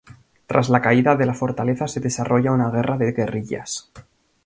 Tras 0.47 0.69
la 0.69 0.81
caída 0.81 1.15
de 1.15 1.27
la 1.27 1.35
fortaleza 1.35 1.87
se 1.87 1.99
desarrolla 1.99 2.51
una 2.53 2.71
guerra 2.71 2.97
de 2.97 3.11
guerrillas. 3.11 3.91